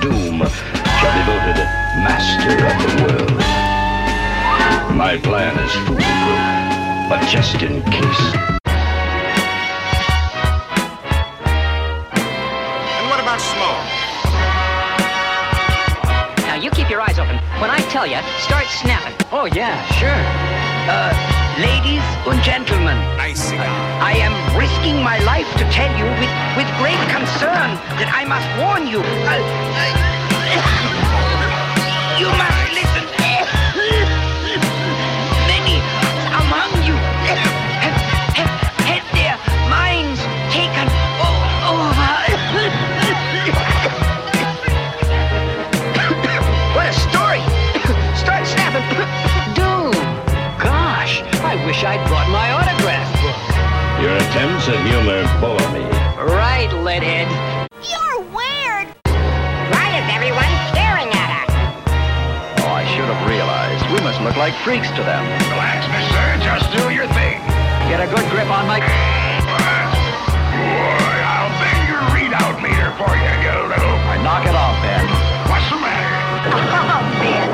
[0.00, 1.60] Doom, shall be voted
[2.00, 3.36] master of the world.
[4.96, 6.40] My plan is foolproof,
[7.12, 8.24] but just in case.
[12.88, 13.84] And what about Smoke?
[16.48, 17.36] Now you keep your eyes open.
[17.60, 19.25] When I tell you, start snapping.
[19.32, 20.22] Oh yeah, sure.
[20.86, 21.10] Uh,
[21.58, 23.66] ladies and gentlemen, Nice cigar.
[23.98, 28.46] I am risking my life to tell you with, with great concern that I must
[28.62, 29.02] warn you.
[29.02, 30.15] Uh, uh,
[54.66, 55.84] attempts at humor bore me.
[56.34, 57.28] Right, Leadhead.
[57.86, 58.88] You're weird.
[59.70, 61.50] Why is everyone staring at us?
[62.64, 63.84] Oh, I should have realized.
[63.90, 65.22] We must look like freaks to them.
[65.50, 66.22] Relax, mister.
[66.42, 67.38] Just do your thing.
[67.88, 68.80] Get a good grip on my.
[68.80, 68.86] Boy,
[71.22, 73.96] I'll bend your readout meter for you, you little.
[74.10, 75.06] I knock it off, Ben.
[75.50, 76.14] What's the matter?
[76.96, 77.45] Oh, Ben.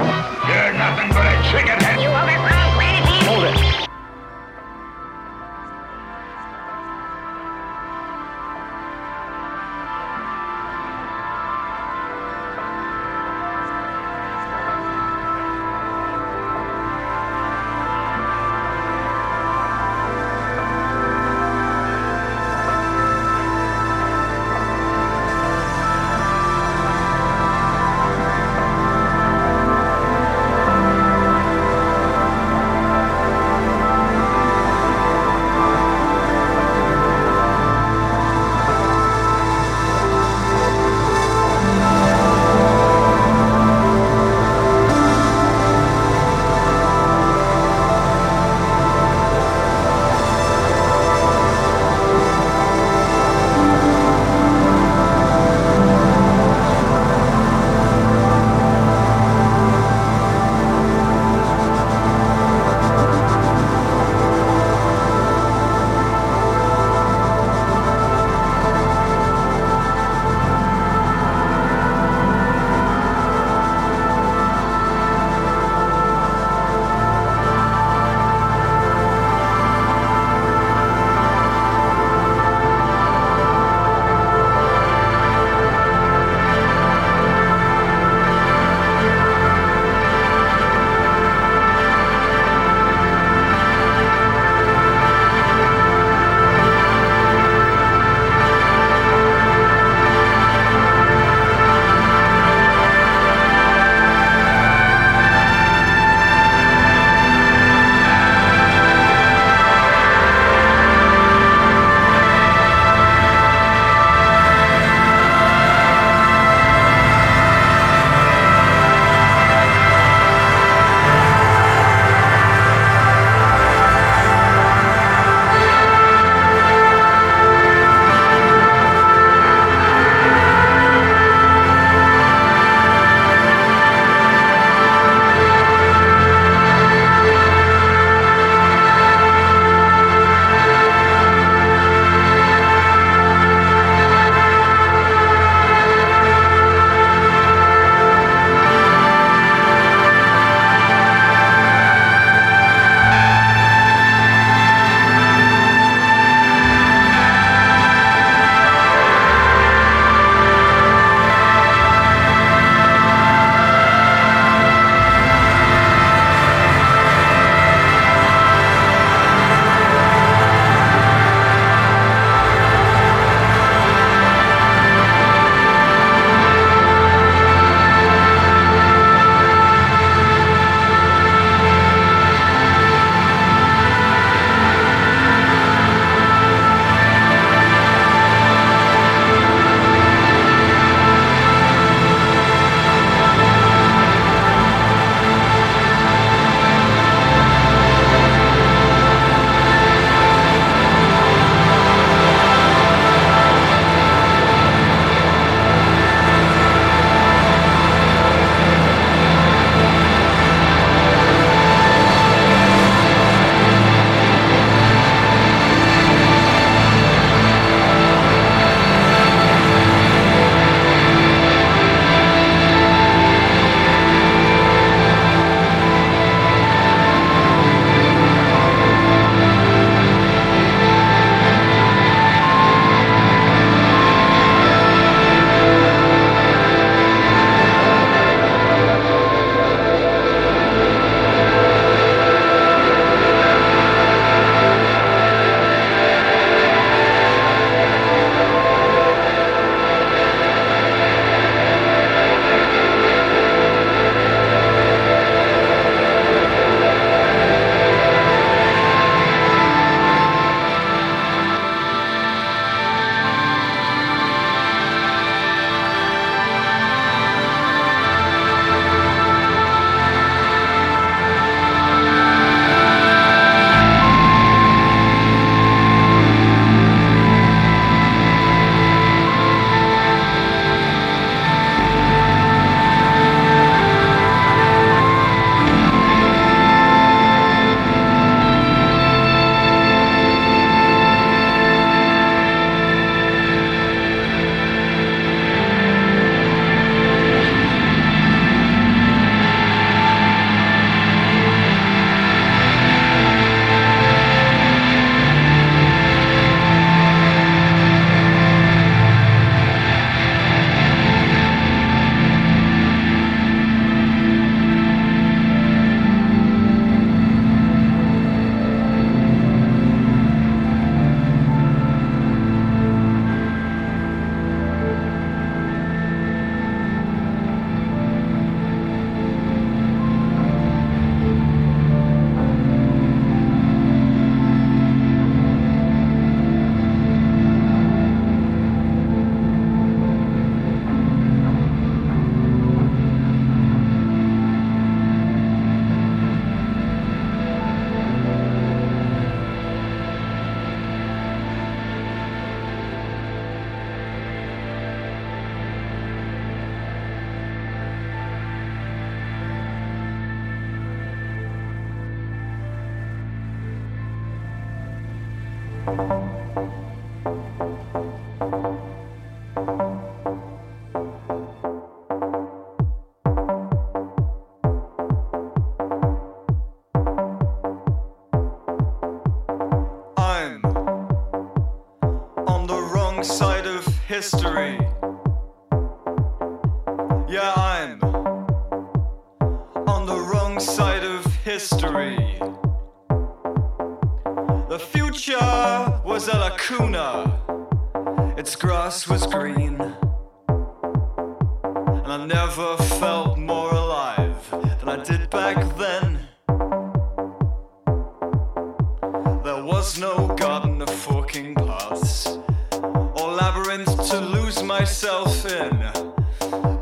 [409.83, 412.29] was no garden of forking paths
[412.71, 415.76] or labyrinth to lose myself in,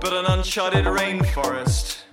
[0.02, 2.09] but an uncharted rainforest.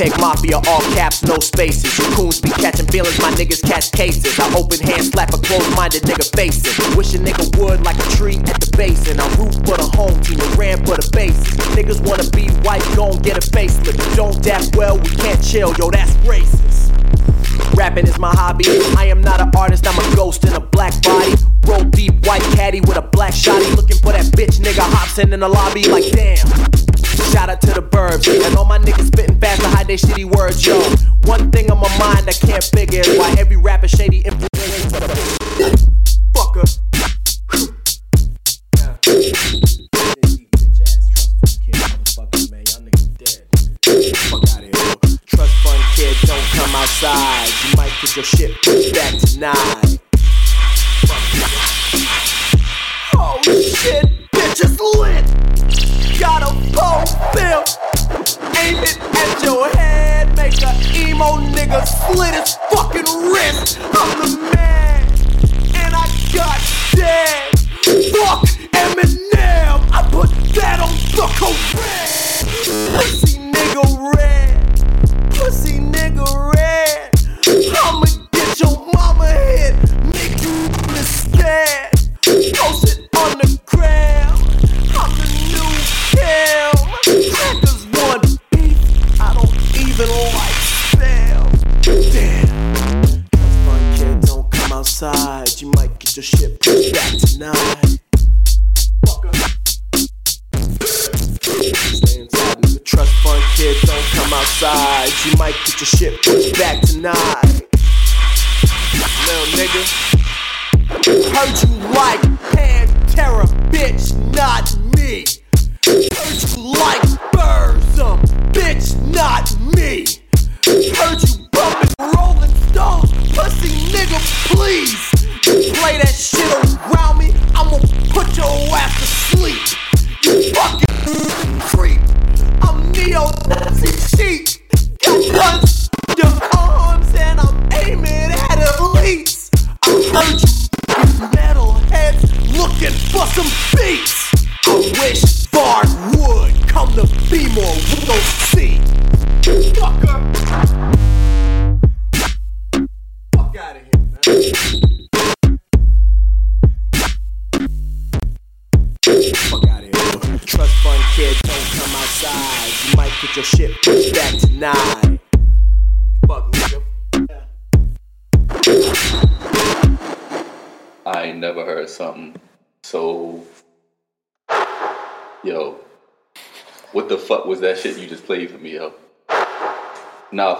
[0.00, 0.89] Tech Mafia off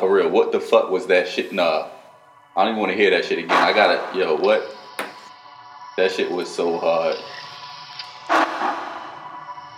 [0.01, 0.31] for real.
[0.31, 1.53] What the fuck was that shit?
[1.53, 1.89] Nah,
[2.57, 3.51] I don't even want to hear that shit again.
[3.51, 4.75] I gotta, yo, what?
[5.97, 7.17] That shit was so hard.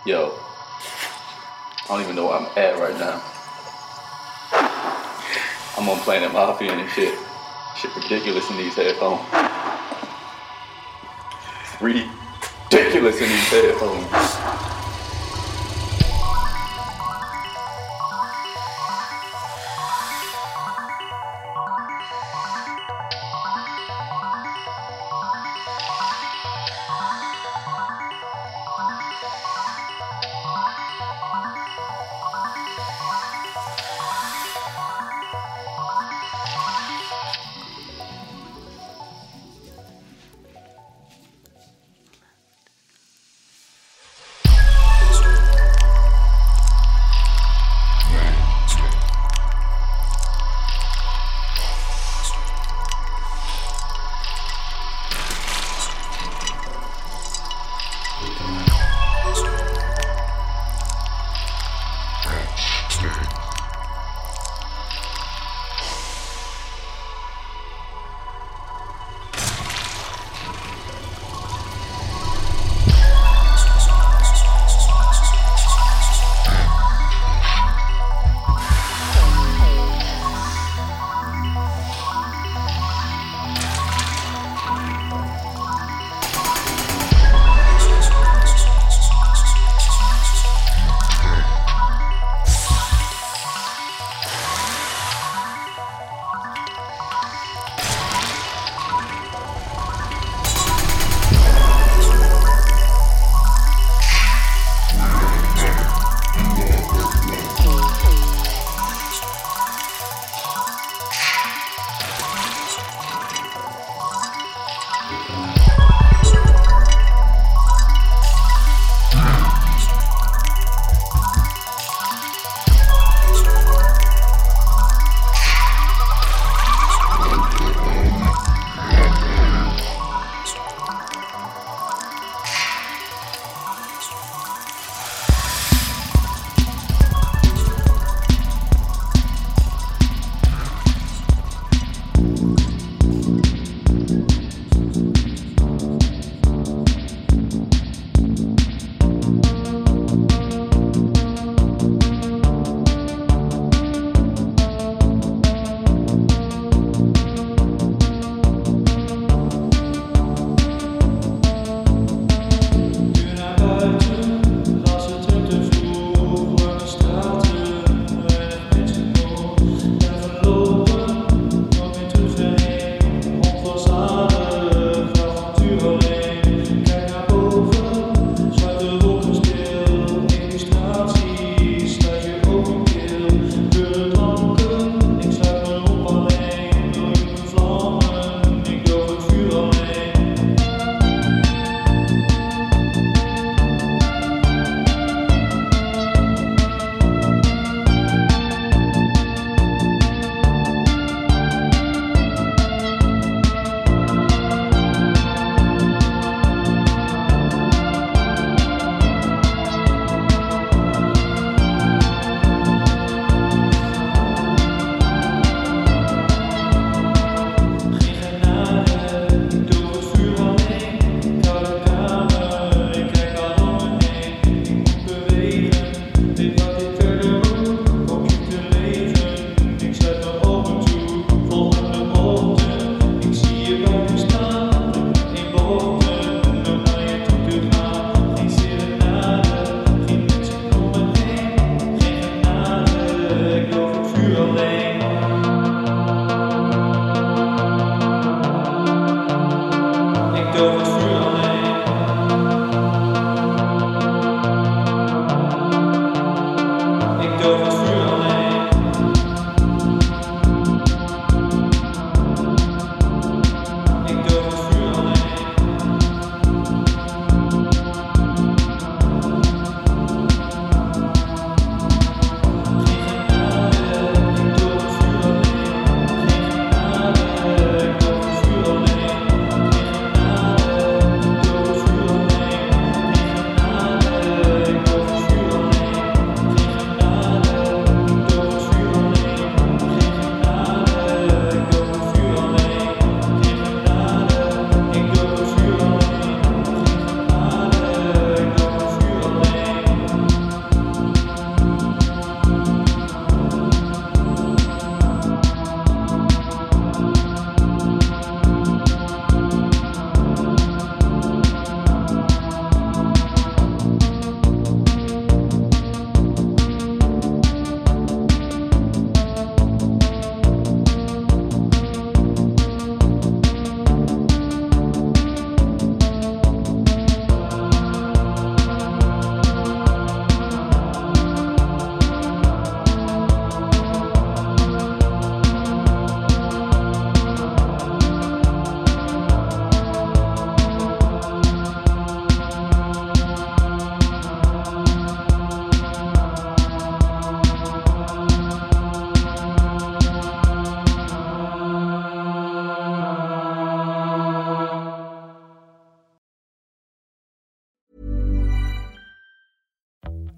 [0.05, 0.31] Yo,
[1.83, 3.21] I don't even know where I'm at right now.
[5.77, 7.17] I'm on Planet Mafia and shit.
[7.77, 9.21] Shit ridiculous in these headphones.
[11.81, 14.72] Ridiculous in these headphones.